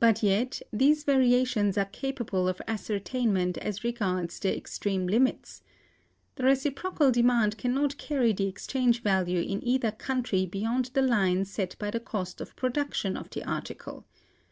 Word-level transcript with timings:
But 0.00 0.24
yet 0.24 0.62
these 0.72 1.04
variations 1.04 1.78
are 1.78 1.84
capable 1.84 2.48
of 2.48 2.60
ascertainment 2.66 3.56
as 3.58 3.84
regards 3.84 4.40
their 4.40 4.52
extreme 4.52 5.06
limits. 5.06 5.62
The 6.34 6.42
reciprocal 6.42 7.12
demand 7.12 7.56
can 7.56 7.72
not 7.72 7.98
carry 7.98 8.32
the 8.32 8.48
exchange 8.48 9.02
value 9.04 9.42
in 9.42 9.62
either 9.64 9.92
country 9.92 10.44
beyond 10.44 10.86
the 10.86 11.02
line 11.02 11.44
set 11.44 11.78
by 11.78 11.92
the 11.92 12.00
cost 12.00 12.40
of 12.40 12.56
production 12.56 13.16
of 13.16 13.30
the 13.30 13.44
article. 13.44 14.04